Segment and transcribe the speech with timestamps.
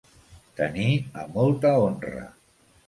[0.61, 0.89] Tenir
[1.21, 2.29] a molta honra.